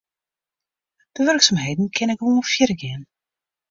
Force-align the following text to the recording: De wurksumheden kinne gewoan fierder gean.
De 1.15 1.19
wurksumheden 1.27 1.87
kinne 1.95 2.15
gewoan 2.19 2.49
fierder 2.51 2.77
gean. 2.81 3.03